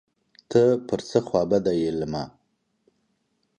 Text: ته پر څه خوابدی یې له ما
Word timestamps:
ته 0.49 0.61
پر 0.87 0.99
څه 1.09 1.17
خوابدی 1.27 1.75
یې 1.81 1.91
له 1.99 2.07
ما 2.13 2.23